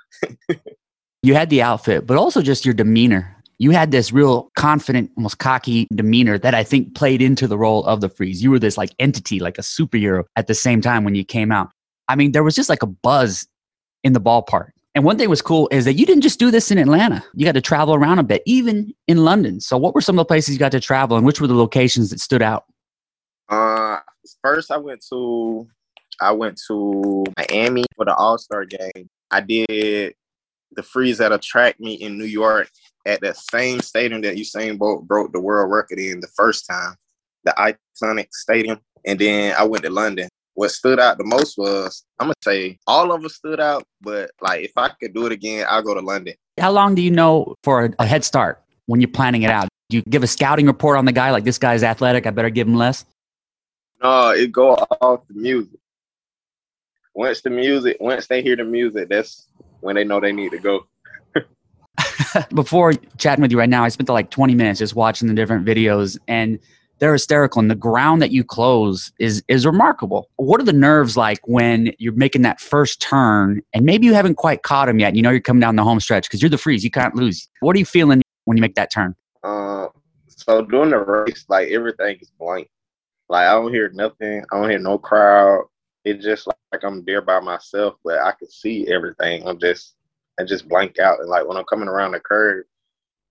you 1.24 1.34
had 1.34 1.50
the 1.50 1.62
outfit, 1.62 2.05
but 2.05 2.17
also 2.17 2.41
just 2.41 2.65
your 2.65 2.74
demeanor. 2.74 3.36
You 3.58 3.72
had 3.72 3.91
this 3.91 4.12
real 4.12 4.51
confident, 4.55 5.12
almost 5.17 5.39
cocky 5.39 5.88
demeanor 5.93 6.38
that 6.38 6.53
I 6.53 6.63
think 6.63 6.96
played 6.96 7.22
into 7.22 7.48
the 7.48 7.58
role 7.58 7.86
of 7.86 8.01
the 8.01 8.10
freeze. 8.10 8.43
You 8.43 8.51
were 8.51 8.60
this 8.60 8.77
like 8.77 8.93
entity, 9.00 9.39
like 9.39 9.58
a 9.58 9.62
superhero 9.62 10.25
at 10.36 10.48
the 10.48 10.53
same 10.53 10.82
time 10.82 11.03
when 11.03 11.15
you 11.15 11.24
came 11.24 11.51
out. 11.51 11.70
I 12.08 12.15
mean, 12.15 12.32
there 12.32 12.43
was 12.43 12.55
just 12.55 12.70
like 12.70 12.84
a 12.84 12.88
buzz 12.88 13.48
in 14.03 14.13
the 14.13 14.22
ballpark. 14.22 14.70
And 14.95 15.03
one 15.03 15.17
thing 15.17 15.29
was 15.29 15.41
cool 15.41 15.67
is 15.71 15.85
that 15.85 15.93
you 15.93 16.05
didn't 16.05 16.21
just 16.21 16.39
do 16.39 16.51
this 16.51 16.69
in 16.69 16.77
Atlanta. 16.77 17.23
You 17.33 17.45
got 17.45 17.53
to 17.53 17.62
travel 17.62 17.95
around 17.95 18.19
a 18.19 18.23
bit, 18.23 18.43
even 18.45 18.93
in 19.07 19.25
London. 19.25 19.59
So, 19.59 19.75
what 19.77 19.95
were 19.95 20.01
some 20.01 20.19
of 20.19 20.21
the 20.21 20.27
places 20.27 20.53
you 20.53 20.59
got 20.59 20.71
to 20.73 20.79
travel, 20.79 21.17
and 21.17 21.25
which 21.25 21.41
were 21.41 21.47
the 21.47 21.55
locations 21.55 22.12
that 22.12 22.19
stood 22.19 22.43
out? 22.43 22.65
Uh, 23.50 24.00
first 24.41 24.71
I 24.71 24.77
went 24.77 25.03
to 25.09 25.67
I 26.21 26.31
went 26.31 26.59
to 26.67 27.23
Miami 27.38 27.85
for 27.95 28.05
the 28.05 28.13
All 28.15 28.38
Star 28.38 28.65
game. 28.65 29.09
I 29.31 29.41
did 29.41 30.13
the 30.75 30.83
freeze 30.83 31.19
at 31.21 31.31
a 31.31 31.39
track 31.39 31.79
meet 31.79 32.01
in 32.01 32.17
New 32.17 32.25
York 32.25 32.69
at 33.05 33.21
that 33.21 33.38
same 33.38 33.79
stadium 33.81 34.21
that 34.21 34.38
Usain 34.38 34.77
Bolt 34.77 35.07
broke 35.07 35.33
the 35.33 35.39
world 35.39 35.71
record 35.71 36.00
in 36.00 36.19
the 36.19 36.27
first 36.35 36.67
time, 36.69 36.95
the 37.43 37.53
iconic 37.57 38.27
stadium. 38.31 38.79
And 39.05 39.19
then 39.19 39.55
I 39.57 39.63
went 39.63 39.83
to 39.83 39.89
London 39.89 40.29
what 40.55 40.72
stood 40.72 41.00
out 41.00 41.17
the 41.17 41.24
most 41.24 41.57
was 41.57 42.03
I'm 42.19 42.27
gonna 42.27 42.33
say 42.43 42.77
all 42.88 43.12
of 43.12 43.22
them 43.22 43.29
stood 43.29 43.60
out, 43.60 43.83
but 44.01 44.31
like 44.41 44.63
if 44.63 44.72
I 44.77 44.89
could 44.89 45.13
do 45.13 45.25
it 45.25 45.31
again, 45.31 45.65
I'll 45.69 45.81
go 45.81 45.93
to 45.93 46.01
London. 46.01 46.36
How 46.60 46.72
long 46.72 46.95
do 46.95 47.01
you 47.01 47.12
know 47.12 47.55
for 47.63 47.86
a, 47.86 47.93
a 48.00 48.05
head 48.05 48.24
start 48.24 48.62
when 48.86 49.01
you're 49.01 49.10
planning 49.10 49.43
it 49.43 49.50
out? 49.50 49.69
Do 49.89 49.98
you 49.98 50.03
give 50.03 50.24
a 50.24 50.27
scouting 50.27 50.67
report 50.67 50.98
on 50.98 51.05
the 51.05 51.12
guy 51.12 51.31
like 51.31 51.43
this 51.43 51.57
guy's 51.57 51.83
athletic? 51.83 52.25
I 52.25 52.31
better 52.31 52.50
give 52.50 52.67
him 52.67 52.75
less. 52.75 53.05
No, 54.01 54.31
it 54.31 54.51
go 54.51 54.72
off 54.72 55.22
the 55.27 55.33
music. 55.33 55.79
Once 57.15 57.41
the 57.41 57.50
music, 57.50 57.98
once 58.00 58.27
they 58.27 58.41
hear 58.41 58.55
the 58.55 58.63
music, 58.63 59.07
that's 59.10 59.48
when 59.81 59.95
they 59.95 60.03
know 60.03 60.19
they 60.19 60.31
need 60.31 60.51
to 60.51 60.60
go. 60.60 60.88
Before 62.53 62.93
chatting 63.17 63.41
with 63.41 63.51
you 63.51 63.60
right 63.60 63.69
now, 63.69 63.83
I 63.83 63.89
spent 63.89 64.10
like 64.10 64.29
20 64.29 64.55
minutes 64.55 64.79
just 64.79 64.95
watching 64.95 65.27
the 65.27 65.33
different 65.33 65.65
videos 65.65 66.17
and 66.27 66.60
they're 67.03 67.12
hysterical. 67.12 67.60
And 67.60 67.69
the 67.69 67.75
ground 67.75 68.22
that 68.22 68.31
you 68.31 68.45
close 68.45 69.12
is 69.19 69.43
is 69.50 69.65
remarkable. 69.65 70.29
What 70.38 70.62
are 70.62 70.63
the 70.63 70.72
nerves 70.72 71.17
like 71.17 71.41
when 71.45 71.91
you're 72.00 72.13
making 72.13 72.43
that 72.43 72.62
first 72.62 73.01
turn 73.01 73.62
and 73.74 73.83
maybe 73.83 74.05
you 74.05 74.13
haven't 74.13 74.36
quite 74.36 74.63
caught 74.63 74.86
them 74.86 75.00
yet? 75.00 75.10
And 75.10 75.17
you 75.17 75.22
know 75.22 75.29
you're 75.29 75.41
coming 75.41 75.60
down 75.60 75.75
the 75.75 75.83
home 75.83 76.00
stretch 76.00 76.29
because 76.29 76.41
you're 76.41 76.50
the 76.50 76.57
freeze. 76.57 76.81
You 76.81 76.91
can't 76.91 77.13
lose. 77.13 77.50
What 77.60 77.75
are 77.75 77.79
you 77.79 77.86
feeling 77.86 78.22
when 78.45 78.55
you 78.55 78.62
make 78.62 78.75
that 78.75 78.89
turn? 78.89 79.17
Uh, 79.43 79.88
so 80.27 80.62
during 80.62 80.91
the 80.91 81.00
race, 81.00 81.43
like 81.50 81.67
everything 81.72 82.19
is 82.22 82.31
blank. 82.39 82.69
Like 83.27 83.48
I 83.48 83.51
don't 83.51 83.74
hear 83.74 83.89
nothing. 83.89 84.45
I 84.53 84.57
don't 84.57 84.69
hear 84.69 84.79
no 84.79 84.98
crowd. 84.98 85.65
It's 86.05 86.24
just 86.24 86.48
like, 86.48 86.55
like 86.72 86.86
I'm 86.86 87.03
there 87.03 87.22
by 87.22 87.41
myself, 87.41 87.95
but 88.05 88.19
I 88.19 88.31
can 88.31 88.50
see 88.50 88.88
everything. 88.88 89.45
I'm 89.45 89.60
just 89.60 89.95
I 90.39 90.45
just 90.45 90.69
blank 90.69 91.00
out. 91.00 91.19
And 91.19 91.27
like 91.27 91.45
when 91.45 91.57
I'm 91.57 91.65
coming 91.65 91.89
around 91.89 92.13
the 92.13 92.22
curve, 92.22 92.63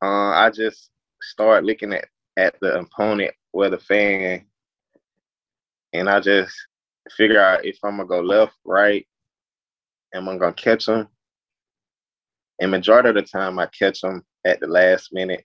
uh, 0.03 0.33
I 0.33 0.51
just 0.51 0.91
start 1.23 1.65
looking 1.65 1.95
at 1.95 2.05
at 2.37 2.55
the 2.61 2.79
opponent 2.79 3.33
or 3.53 3.69
the 3.69 3.79
fan, 3.79 4.45
and 5.93 6.09
I 6.09 6.21
just 6.21 6.55
figure 7.17 7.41
out 7.41 7.65
if 7.65 7.79
I'm 7.85 7.97
gonna 7.97 8.09
go 8.09 8.21
left, 8.21 8.55
right, 8.65 9.07
am 10.15 10.29
I 10.29 10.37
gonna 10.37 10.53
catch 10.53 10.87
them? 10.87 11.09
And 12.61 12.71
majority 12.71 13.11
of 13.11 13.15
the 13.17 13.23
time, 13.23 13.59
I 13.59 13.67
catch 13.67 14.01
them 14.01 14.25
at 14.47 14.61
the 14.61 14.67
last 14.67 15.13
minute. 15.13 15.45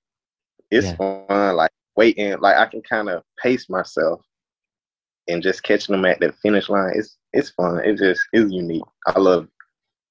It's 0.70 0.88
yeah. 0.88 0.96
fun, 0.96 1.56
like 1.56 1.72
waiting, 1.96 2.38
like 2.40 2.58
I 2.58 2.66
can 2.66 2.82
kind 2.82 3.10
of 3.10 3.24
pace 3.42 3.70
myself 3.70 4.22
and 5.28 5.42
just 5.42 5.64
catching 5.64 5.94
them 5.94 6.06
at 6.06 6.20
the 6.20 6.32
finish 6.42 6.70
line. 6.70 6.94
It's 6.96 7.18
it's 7.34 7.50
fun. 7.52 7.80
It 7.84 7.98
just 7.98 8.22
is 8.34 8.52
unique. 8.52 8.84
I 9.08 9.20
love 9.20 9.46
it. 9.46 9.50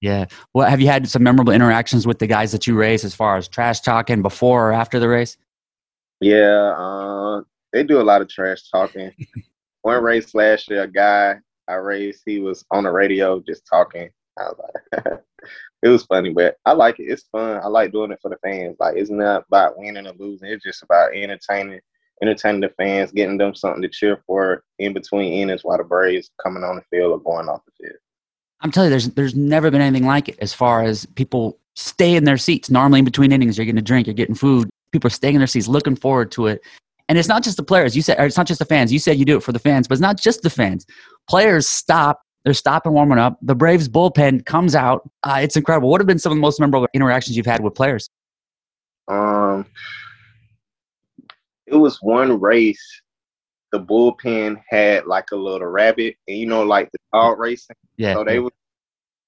Yeah. 0.01 0.27
Well, 0.55 0.69
have 0.69 0.81
you 0.81 0.89
had 0.89 1.09
some 1.09 1.23
memorable 1.23 1.53
interactions 1.53 2.07
with 2.07 2.19
the 2.19 2.27
guys 2.27 2.53
that 2.53 2.67
you 2.67 2.77
race 2.77 3.05
as 3.05 3.15
far 3.15 3.37
as 3.37 3.49
trash 3.49 3.81
talking 3.81 4.23
before 4.23 4.71
or 4.71 4.73
after 4.73 4.99
the 4.99 5.09
race? 5.09 5.37
Yeah, 6.21 6.75
uh, 6.77 7.43
they 7.77 7.83
do 7.83 8.01
a 8.01 8.03
lot 8.03 8.23
of 8.23 8.29
trash 8.29 8.71
talking. 8.71 9.13
One 9.83 10.03
race 10.03 10.35
last 10.35 10.71
year, 10.71 10.85
a 10.85 10.89
guy 10.89 11.37
I 11.69 11.75
raced, 11.75 12.23
he 12.25 12.41
was 12.41 12.65
on 12.71 12.85
the 12.85 12.91
radio 12.91 13.39
just 13.41 13.67
talking. 13.67 14.09
I 14.39 14.43
was 14.45 14.59
like, 14.59 15.21
it 15.83 15.89
was 15.89 16.05
funny, 16.05 16.31
but 16.31 16.57
I 16.65 16.73
like 16.73 16.99
it. 17.01 17.05
It's 17.05 17.25
fun. 17.31 17.61
I 17.63 17.67
like 17.69 17.93
doing 17.93 18.13
it 18.13 18.19
for 18.23 18.31
the 18.31 18.39
fans. 18.43 18.77
Like, 18.81 18.97
it's 18.97 19.11
not 19.11 19.45
about 19.49 19.77
winning 19.77 20.07
or 20.07 20.15
losing. 20.19 20.49
It's 20.49 20.65
just 20.65 20.83
about 20.83 21.15
entertaining, 21.15 21.81
entertaining 22.23 22.63
the 22.63 22.71
fans, 22.79 23.13
getting 23.13 23.37
them 23.37 23.55
something 23.55 23.83
to 23.83 23.89
cheer 23.89 24.23
for 24.27 24.65
in 24.79 24.95
between 24.95 25.35
innings 25.35 25.63
while 25.63 25.77
the 25.77 25.85
Braves 25.85 26.31
coming 26.43 26.65
on 26.65 26.77
the 26.77 26.83
field 26.91 27.13
or 27.13 27.21
going 27.21 27.49
off 27.49 27.61
the 27.67 27.85
field. 27.85 27.99
I'm 28.63 28.71
telling 28.71 28.87
you, 28.87 28.91
there's 28.91 29.11
there's 29.11 29.35
never 29.35 29.71
been 29.71 29.83
anything 29.83 30.07
like 30.07 30.31
it 30.31 30.39
as 30.41 30.55
far 30.55 30.83
as 30.83 31.05
people 31.15 31.59
stay 31.75 32.17
in 32.17 32.25
their 32.25 32.39
seats. 32.39 32.71
Normally, 32.71 33.01
in 33.01 33.05
between 33.05 33.33
innings, 33.33 33.59
you're 33.59 33.67
getting 33.67 33.79
a 33.79 33.83
drink, 33.83 34.07
you're 34.07 34.15
getting 34.15 34.35
food. 34.35 34.71
People 34.93 35.09
are 35.09 35.11
staying 35.11 35.35
in 35.35 35.41
their 35.41 35.47
seats, 35.47 35.69
looking 35.69 35.95
forward 35.95 36.31
to 36.33 36.47
it. 36.47 36.63
And 37.09 37.19
it's 37.19 37.29
not 37.29 37.43
just 37.45 37.57
the 37.57 37.63
players. 37.63 37.95
You 37.95 38.03
said 38.03 38.19
it's 38.19 38.37
not 38.37 38.47
just 38.47 38.59
the 38.59 38.65
fans. 38.65 38.93
You 38.93 38.99
said 38.99 39.17
you 39.17 39.25
do 39.25 39.37
it 39.37 39.43
for 39.43 39.53
the 39.53 39.59
fans, 39.59 39.87
but 39.87 39.95
it's 39.95 40.01
not 40.01 40.21
just 40.21 40.43
the 40.43 40.51
fans. 40.51 40.87
Players 41.29 41.69
stop. 41.69 42.21
They're 42.45 42.55
stopping 42.55 42.93
warming 42.93 43.19
up. 43.19 43.39
The 43.43 43.55
Braves 43.55 43.89
bullpen 43.89 44.45
comes 44.45 44.75
out. 44.75 45.09
Uh, 45.23 45.39
it's 45.43 45.57
incredible. 45.57 45.89
What 45.89 46.01
have 46.01 46.07
been 46.07 46.19
some 46.19 46.33
of 46.33 46.37
the 46.37 46.43
most 46.43 46.61
memorable 46.61 46.87
interactions 46.95 47.37
you've 47.37 47.47
had 47.47 47.63
with 47.63 47.75
players? 47.75 48.09
Um, 49.09 49.67
it 51.67 51.77
was 51.77 51.99
one 52.03 52.41
race. 52.41 53.03
The 53.73 53.81
bullpen 53.81 54.61
had 54.69 55.07
like 55.07 55.33
a 55.33 55.37
little 55.37 55.67
rabbit, 55.67 56.17
and 56.29 56.37
you 56.37 56.47
know, 56.47 56.63
like 56.63 56.91
the 56.93 56.99
dog 57.13 57.39
racing. 57.39 57.77
Yeah. 57.97 58.15
So 58.15 58.25
they 58.25 58.39
were 58.39 58.53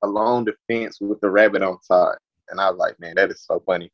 along 0.02 0.44
the 0.44 0.54
fence 0.68 1.00
with 1.00 1.20
the 1.20 1.30
rabbit 1.30 1.62
on 1.62 1.78
top, 1.86 2.18
and 2.50 2.60
I 2.60 2.70
was 2.70 2.78
like, 2.78 2.98
man, 3.00 3.14
that 3.16 3.30
is 3.30 3.42
so 3.42 3.62
funny 3.66 3.90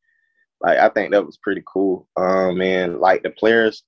like 0.64 0.78
I 0.78 0.88
think 0.88 1.12
that 1.12 1.24
was 1.24 1.36
pretty 1.36 1.62
cool. 1.66 2.08
Um, 2.16 2.60
and 2.62 2.98
like 2.98 3.22
the 3.22 3.30
players 3.30 3.84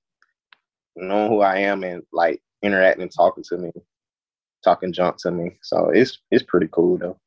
knowing 0.95 1.29
who 1.29 1.41
I 1.41 1.57
am 1.59 1.83
and 1.83 2.03
like 2.13 2.41
interacting, 2.61 3.09
talking 3.09 3.43
to 3.49 3.57
me, 3.57 3.71
talking 4.63 4.93
junk 4.93 5.17
to 5.17 5.31
me. 5.31 5.57
So 5.63 5.89
it's 5.89 6.19
it's 6.29 6.43
pretty 6.43 6.69
cool 6.71 6.97
though. 6.97 7.17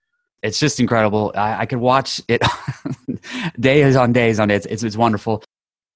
It's 0.42 0.58
just 0.58 0.80
incredible. 0.80 1.32
I, 1.34 1.62
I 1.62 1.66
could 1.66 1.80
watch 1.80 2.22
it 2.28 2.42
days 3.60 3.96
on 3.96 4.12
days 4.12 4.40
on 4.40 4.50
it. 4.50 4.54
It's, 4.54 4.66
it's, 4.66 4.82
it's 4.84 4.96
wonderful. 4.96 5.42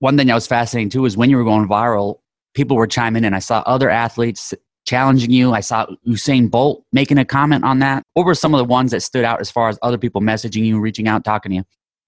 One 0.01 0.17
thing 0.17 0.27
that 0.27 0.35
was 0.35 0.47
fascinating 0.47 0.91
too 0.91 1.07
is 1.07 1.17
when 1.17 1.31
you 1.31 1.37
were 1.37 1.45
going 1.45 1.67
viral, 1.67 2.19
people 2.55 2.77
were 2.77 2.87
chiming 2.87 3.25
in. 3.25 3.33
I 3.33 3.39
saw 3.39 3.63
other 3.67 3.89
athletes 3.89 4.53
challenging 4.85 5.31
you. 5.31 5.53
I 5.53 5.61
saw 5.61 5.87
Usain 6.07 6.51
Bolt 6.51 6.85
making 6.93 7.19
a 7.19 7.25
comment 7.25 7.65
on 7.65 7.79
that. 7.79 8.03
What 8.13 8.27
were 8.27 8.35
some 8.35 8.53
of 8.53 8.59
the 8.59 8.65
ones 8.65 8.91
that 8.91 9.01
stood 9.01 9.25
out 9.25 9.41
as 9.41 9.51
far 9.51 9.69
as 9.69 9.79
other 9.81 9.97
people 9.97 10.21
messaging 10.21 10.67
you, 10.67 10.79
reaching 10.79 11.09
out, 11.09 11.25
talking 11.25 11.51
to 11.51 11.57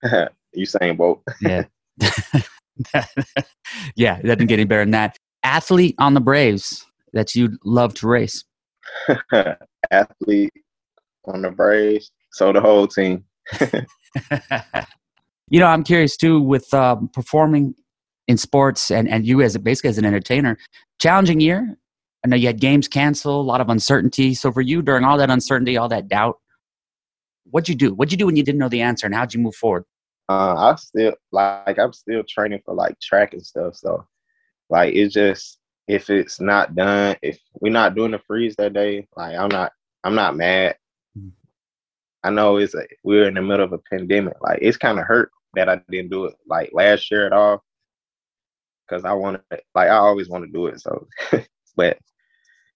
you? 0.03 0.29
Usain 0.57 0.97
Bolt. 0.97 1.23
yeah. 1.41 1.65
yeah, 3.97 4.19
it 4.19 4.27
doesn't 4.27 4.47
get 4.47 4.55
any 4.55 4.65
better 4.65 4.83
than 4.83 4.91
that. 4.93 5.17
Athlete 5.43 5.95
on 5.99 6.15
the 6.15 6.21
Braves 6.21 6.85
that 7.13 7.35
you'd 7.35 7.57
love 7.65 7.95
to 7.95 8.07
race. 8.09 8.45
Athlete 9.91 10.53
on 11.25 11.43
the 11.43 11.51
Braves. 11.51 12.11
So 12.33 12.53
the 12.53 12.61
whole 12.61 12.87
team. 12.87 13.25
you 15.49 15.61
know, 15.61 15.67
I'm 15.67 15.85
curious 15.85 16.17
too 16.17 16.41
with 16.41 16.73
um, 16.75 17.09
performing 17.13 17.75
in 18.29 18.37
sports 18.37 18.91
and, 18.91 19.09
and 19.09 19.27
you 19.27 19.41
as 19.41 19.55
a, 19.55 19.59
basically 19.59 19.91
as 19.91 19.99
an 19.99 20.05
entertainer. 20.05 20.59
Challenging 21.01 21.41
year. 21.41 21.77
I 22.25 22.29
know 22.29 22.37
you 22.37 22.49
had 22.49 22.61
games 22.61 22.89
canceled, 22.89 23.45
a 23.45 23.49
lot 23.49 23.61
of 23.61 23.69
uncertainty. 23.69 24.35
So 24.35 24.51
for 24.51 24.61
you, 24.61 24.83
during 24.83 25.05
all 25.05 25.17
that 25.19 25.31
uncertainty, 25.31 25.77
all 25.77 25.89
that 25.89 26.09
doubt, 26.09 26.39
what'd 27.45 27.69
you 27.69 27.75
do? 27.75 27.95
What'd 27.95 28.11
you 28.11 28.19
do 28.19 28.27
when 28.27 28.37
you 28.37 28.43
didn't 28.43 28.59
know 28.59 28.69
the 28.69 28.83
answer, 28.83 29.07
and 29.07 29.15
how'd 29.15 29.33
you 29.33 29.41
move 29.41 29.55
forward? 29.55 29.85
Uh, 30.29 30.55
I 30.57 30.75
still 30.77 31.15
like 31.33 31.79
I'm 31.79 31.93
still 31.93 32.25
training 32.29 32.61
for 32.65 32.75
like 32.75 32.99
track 33.01 33.33
and 33.33 33.45
stuff. 33.45 33.77
So 33.77 34.07
like 34.69 34.95
it's 34.95 35.15
just 35.15 35.59
if 35.89 36.11
it's 36.11 36.41
not 36.41 36.75
done, 36.75 37.17
if 37.23 37.39
we're 37.61 37.73
not 37.73 37.95
doing 37.95 38.11
the 38.11 38.19
freeze 38.19 38.57
that 38.57 38.73
day, 38.73 39.07
like 39.17 39.37
I'm 39.37 39.49
not 39.49 39.73
I'm 40.05 40.15
not 40.15 40.37
mad. 40.37 40.77
Mm. 41.17 41.33
I 42.25 42.31
know 42.31 42.57
it's 42.57 42.75
a, 42.75 42.87
we're 43.05 43.29
in 43.29 43.35
the 43.35 43.43
middle 43.43 43.65
of 43.65 43.73
a 43.73 43.79
pandemic. 43.79 44.35
Like 44.41 44.59
it's 44.63 44.77
kind 44.77 44.99
of 44.99 45.05
hurt 45.05 45.31
that 45.55 45.69
I 45.69 45.81
didn't 45.89 46.11
do 46.11 46.25
it 46.27 46.35
like 46.47 46.71
last 46.73 47.11
year 47.11 47.27
at 47.27 47.33
all 47.33 47.63
because 48.87 49.05
I 49.05 49.13
wanted 49.13 49.43
like 49.51 49.89
I 49.89 49.97
always 49.97 50.29
want 50.29 50.45
to 50.45 50.51
do 50.51 50.67
it. 50.67 50.81
So, 50.81 51.07
but 51.77 51.99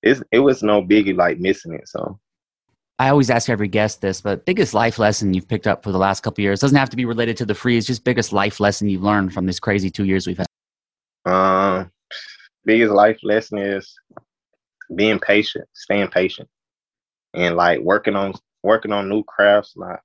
it's 0.02 0.22
it 0.30 0.38
was 0.38 0.62
no 0.62 0.82
biggie 0.82 1.16
like 1.16 1.38
missing 1.40 1.74
it. 1.74 1.88
So 1.88 2.18
I 3.00 3.08
always 3.08 3.30
ask 3.30 3.48
every 3.48 3.66
guest 3.66 4.02
this, 4.02 4.20
but 4.20 4.44
biggest 4.44 4.74
life 4.74 4.98
lesson 4.98 5.32
you've 5.32 5.48
picked 5.48 5.66
up 5.66 5.82
for 5.82 5.90
the 5.90 5.96
last 5.96 6.20
couple 6.22 6.42
years 6.42 6.60
doesn't 6.60 6.76
have 6.76 6.90
to 6.90 6.98
be 6.98 7.06
related 7.06 7.34
to 7.38 7.46
the 7.46 7.54
freeze. 7.54 7.86
Just 7.86 8.04
biggest 8.04 8.30
life 8.30 8.60
lesson 8.60 8.90
you've 8.90 9.02
learned 9.02 9.32
from 9.32 9.46
this 9.46 9.58
crazy 9.58 9.88
two 9.88 10.04
years 10.04 10.26
we've 10.26 10.36
had. 10.36 10.46
Um, 11.24 11.90
biggest 12.66 12.92
life 12.92 13.18
lesson 13.22 13.56
is 13.56 13.90
being 14.94 15.18
patient, 15.18 15.66
staying 15.72 16.08
patient, 16.08 16.46
and 17.32 17.56
like 17.56 17.80
working 17.80 18.16
on 18.16 18.34
working 18.62 18.92
on 18.92 19.08
new 19.08 19.24
crafts. 19.24 19.72
Like 19.76 20.00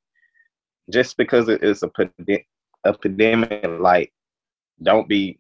just 0.90 1.18
because 1.18 1.50
it's 1.50 1.84
a 1.84 1.90
pandemic, 1.90 3.66
like 3.82 4.14
don't 4.82 5.10
be. 5.10 5.38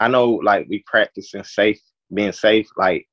I 0.00 0.08
know, 0.08 0.32
like 0.32 0.66
we 0.68 0.84
practicing 0.86 1.44
safe, 1.44 1.80
being 2.12 2.32
safe. 2.32 2.68
Like 2.76 3.08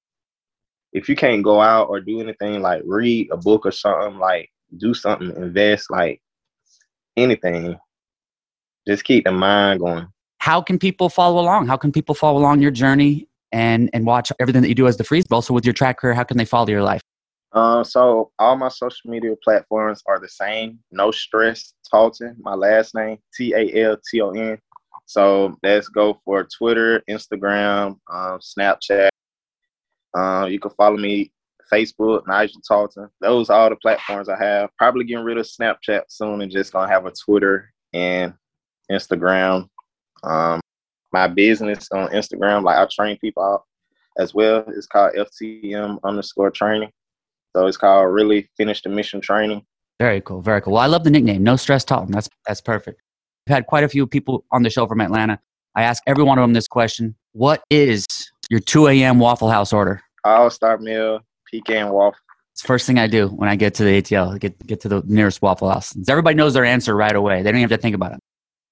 if 0.98 1.08
you 1.08 1.16
can't 1.16 1.44
go 1.44 1.62
out 1.62 1.90
or 1.90 2.00
do 2.00 2.20
anything, 2.20 2.60
like 2.62 2.82
read 2.84 3.30
a 3.32 3.38
book 3.38 3.68
or 3.68 3.72
something, 3.72 4.18
like 4.18 4.50
do 4.78 4.96
something, 4.96 5.30
invest, 5.36 5.92
like 5.92 6.20
anything. 7.16 7.78
Just 8.88 9.04
keep 9.04 9.26
the 9.26 9.32
mind 9.32 9.80
going. 9.80 10.08
How 10.40 10.60
can 10.60 10.80
people 10.80 11.10
follow 11.10 11.40
along? 11.40 11.68
How 11.68 11.78
can 11.78 11.92
people 11.92 12.16
follow 12.16 12.40
along 12.40 12.62
your 12.62 12.72
journey 12.72 13.28
and 13.52 13.92
and 13.94 14.08
watch 14.08 14.32
everything 14.40 14.64
that 14.64 14.70
you 14.70 14.76
do 14.76 14.88
as 14.88 14.98
the 14.98 15.04
freeze, 15.04 15.26
but 15.30 15.36
also 15.36 15.54
with 15.54 15.66
your 15.66 15.74
track 15.74 16.00
career? 16.00 16.16
How 16.16 16.24
can 16.24 16.38
they 16.38 16.46
follow 16.46 16.70
your 16.70 16.84
life? 16.84 17.02
Um, 17.54 17.84
so 17.84 18.32
all 18.40 18.56
my 18.56 18.70
social 18.70 19.12
media 19.12 19.36
platforms 19.44 20.02
are 20.08 20.20
the 20.20 20.28
same. 20.28 20.80
No 20.92 21.12
stress, 21.12 21.76
Talton. 21.90 22.36
My 22.40 22.56
last 22.56 22.96
name 22.96 23.20
T 23.36 23.54
A 23.54 23.86
L 23.86 23.98
T 24.10 24.20
O 24.22 24.32
N. 24.32 24.58
So 25.06 25.56
let's 25.62 25.90
go 25.90 26.20
for 26.26 26.48
Twitter, 26.58 27.04
Instagram, 27.08 27.98
um, 28.12 28.40
Snapchat, 28.40 29.10
uh, 30.18 30.46
you 30.46 30.60
can 30.60 30.72
follow 30.72 30.98
me 30.98 31.32
Facebook, 31.72 32.26
Nigel 32.28 32.62
Talton. 32.68 33.10
Those 33.22 33.50
are 33.50 33.60
all 33.60 33.70
the 33.70 33.76
platforms 33.76 34.30
I 34.30 34.38
have. 34.38 34.70
Probably 34.78 35.06
getting 35.06 35.26
rid 35.26 35.38
of 35.38 35.46
Snapchat 35.46 36.04
soon 36.10 36.42
and 36.42 36.52
just 36.52 36.74
gonna 36.74 36.92
have 36.92 37.06
a 37.06 37.12
Twitter 37.12 37.72
and 37.94 38.34
Instagram. 38.92 39.70
Um, 40.24 40.60
my 41.14 41.28
business 41.28 41.88
on 41.92 42.10
Instagram, 42.10 42.64
like 42.64 42.78
I 42.78 42.88
train 42.92 43.18
people 43.20 43.44
out 43.44 43.64
as 44.18 44.34
well. 44.34 44.64
It's 44.68 44.88
called 44.88 45.14
FTM 45.14 46.00
underscore 46.04 46.52
training. 46.52 46.92
So 47.56 47.68
it's 47.68 47.78
called 47.78 48.12
really 48.12 48.50
finish 48.58 48.82
the 48.82 48.90
mission 48.90 49.22
training. 49.22 49.64
Very 50.00 50.22
cool. 50.22 50.42
Very 50.42 50.62
cool. 50.62 50.74
Well, 50.74 50.84
I 50.84 50.88
love 50.88 51.04
the 51.04 51.10
nickname. 51.10 51.44
No 51.44 51.56
stress 51.56 51.84
Talton. 51.84 52.12
That's 52.12 52.30
that's 52.48 52.62
perfect. 52.62 53.02
I've 53.48 53.54
had 53.54 53.68
quite 53.68 53.84
a 53.84 53.90
few 53.90 54.08
people 54.08 54.46
on 54.52 54.64
the 54.64 54.70
show 54.70 54.88
from 54.88 55.02
Atlanta. 55.02 55.40
I 55.76 55.84
ask 55.84 56.02
every 56.08 56.24
one 56.24 56.38
of 56.38 56.44
them 56.44 56.54
this 56.54 56.68
question: 56.68 57.16
What 57.34 57.64
is 57.70 58.06
your 58.50 58.60
2 58.60 58.88
a.m. 58.88 59.20
Waffle 59.20 59.50
House 59.50 59.74
order? 59.74 60.02
All 60.24 60.50
Star 60.50 60.78
Meal, 60.78 61.20
pecan 61.52 61.90
waffle. 61.90 62.20
It's 62.54 62.64
the 62.64 62.68
first 62.68 62.88
thing 62.88 62.98
I 62.98 63.08
do 63.08 63.28
when 63.28 63.50
I 63.50 63.56
get 63.56 63.76
to 63.76 63.84
the 63.84 64.02
ATL, 64.02 64.40
get 64.40 64.66
get 64.66 64.82
to 64.82 64.90
the 64.90 65.04
nearest 65.06 65.42
Waffle 65.42 65.70
House. 65.70 65.96
Everybody 66.10 66.36
knows 66.36 66.56
their 66.56 66.66
answer 66.66 66.96
right 66.96 67.16
away. 67.16 67.44
They 67.44 67.52
don't 67.52 67.60
even 67.60 67.70
have 67.70 67.78
to 67.78 67.82
think 67.82 67.96
about 67.96 68.14
it. 68.14 68.20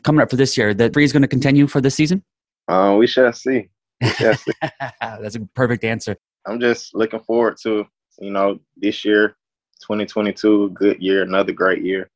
Coming 0.04 0.22
up 0.22 0.30
for 0.30 0.38
this 0.38 0.58
year, 0.58 0.74
the 0.74 0.90
freeze 0.92 1.14
going 1.14 1.22
to 1.22 1.28
continue 1.28 1.68
for 1.68 1.82
this 1.82 1.96
season? 1.96 2.24
Uh, 2.68 2.96
we 2.98 3.06
shall 3.06 3.32
see. 3.32 3.70
Yes. 4.02 4.44
That's 5.02 5.36
a 5.36 5.42
perfect 5.56 5.84
answer. 5.84 6.18
I'm 6.48 6.60
just 6.60 6.96
looking 6.96 7.20
forward 7.22 7.58
to, 7.64 7.86
you 8.20 8.32
know, 8.32 8.60
this 8.78 9.06
year, 9.06 9.36
2022, 9.82 10.70
good 10.72 11.02
year, 11.02 11.24
another 11.24 11.52
great 11.52 11.84
year 11.84 12.10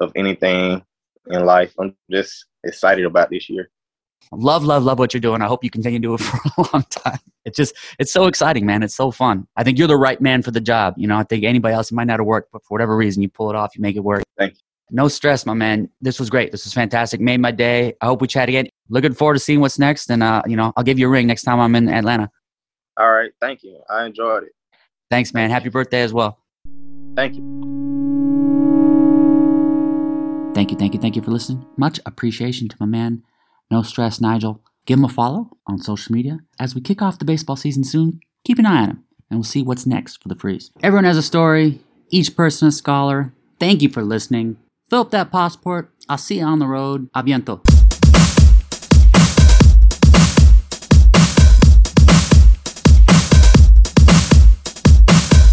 of 0.00 0.12
anything 0.16 0.82
in 1.28 1.44
life. 1.44 1.74
I'm 1.78 1.94
just 2.10 2.46
excited 2.64 3.04
about 3.04 3.30
this 3.30 3.48
year. 3.48 3.70
Love, 4.32 4.64
love, 4.64 4.82
love 4.82 4.98
what 4.98 5.14
you're 5.14 5.20
doing. 5.20 5.42
I 5.42 5.46
hope 5.46 5.64
you 5.64 5.70
continue 5.70 5.98
to 5.98 6.02
do 6.02 6.14
it 6.14 6.18
for 6.20 6.62
a 6.62 6.68
long 6.72 6.84
time. 6.90 7.18
It's 7.44 7.56
just, 7.56 7.74
it's 7.98 8.12
so 8.12 8.26
exciting, 8.26 8.66
man. 8.66 8.82
It's 8.82 8.94
so 8.94 9.10
fun. 9.10 9.46
I 9.56 9.64
think 9.64 9.78
you're 9.78 9.88
the 9.88 9.96
right 9.96 10.20
man 10.20 10.42
for 10.42 10.50
the 10.50 10.60
job. 10.60 10.94
You 10.96 11.06
know, 11.06 11.16
I 11.16 11.22
think 11.24 11.44
anybody 11.44 11.74
else, 11.74 11.92
might 11.92 12.04
not 12.04 12.18
have 12.18 12.26
worked, 12.26 12.52
but 12.52 12.64
for 12.64 12.74
whatever 12.74 12.96
reason, 12.96 13.22
you 13.22 13.28
pull 13.28 13.50
it 13.50 13.56
off, 13.56 13.76
you 13.76 13.82
make 13.82 13.96
it 13.96 14.04
work. 14.04 14.24
Thank 14.36 14.54
you. 14.54 14.60
No 14.90 15.08
stress, 15.08 15.46
my 15.46 15.54
man. 15.54 15.88
This 16.00 16.20
was 16.20 16.30
great. 16.30 16.52
This 16.52 16.64
was 16.64 16.72
fantastic. 16.72 17.20
Made 17.20 17.40
my 17.40 17.50
day. 17.50 17.94
I 18.00 18.06
hope 18.06 18.20
we 18.20 18.28
chat 18.28 18.48
again. 18.48 18.68
Looking 18.88 19.14
forward 19.14 19.34
to 19.34 19.40
seeing 19.40 19.60
what's 19.60 19.78
next. 19.78 20.10
And, 20.10 20.22
uh, 20.22 20.42
you 20.46 20.56
know, 20.56 20.72
I'll 20.76 20.84
give 20.84 20.98
you 20.98 21.06
a 21.06 21.10
ring 21.10 21.26
next 21.26 21.42
time 21.42 21.58
I'm 21.58 21.74
in 21.74 21.88
Atlanta. 21.88 22.30
All 22.96 23.10
right. 23.10 23.32
Thank 23.40 23.64
you. 23.64 23.80
I 23.90 24.04
enjoyed 24.04 24.44
it. 24.44 24.52
Thanks, 25.10 25.34
man. 25.34 25.50
Happy 25.50 25.70
birthday 25.70 26.02
as 26.02 26.12
well. 26.12 26.38
Thank 27.16 27.36
you. 27.36 27.76
Thank 30.56 30.70
you, 30.70 30.78
thank 30.78 30.94
you, 30.94 31.00
thank 31.00 31.16
you 31.16 31.20
for 31.20 31.32
listening. 31.32 31.66
Much 31.76 32.00
appreciation 32.06 32.66
to 32.68 32.76
my 32.80 32.86
man, 32.86 33.22
No 33.70 33.82
Stress 33.82 34.20
Nigel. 34.20 34.60
Give 34.86 34.98
him 34.98 35.04
a 35.04 35.08
follow 35.08 35.50
on 35.66 35.78
social 35.78 36.14
media. 36.14 36.38
As 36.60 36.74
we 36.74 36.80
kick 36.80 37.02
off 37.02 37.18
the 37.18 37.24
baseball 37.24 37.56
season 37.56 37.84
soon, 37.84 38.20
keep 38.44 38.58
an 38.58 38.66
eye 38.66 38.82
on 38.82 38.90
him 38.90 39.04
and 39.30 39.38
we'll 39.38 39.44
see 39.44 39.62
what's 39.62 39.86
next 39.86 40.22
for 40.22 40.28
the 40.28 40.36
freeze. 40.36 40.70
Everyone 40.82 41.04
has 41.04 41.16
a 41.16 41.22
story, 41.22 41.80
each 42.10 42.36
person 42.36 42.68
a 42.68 42.72
scholar. 42.72 43.32
Thank 43.58 43.82
you 43.82 43.88
for 43.88 44.02
listening. 44.02 44.56
Fill 44.88 45.00
up 45.00 45.10
that 45.10 45.32
passport. 45.32 45.90
I'll 46.08 46.18
see 46.18 46.38
you 46.38 46.44
on 46.44 46.60
the 46.60 46.68
road. 46.68 47.10
Aviento. 47.12 47.75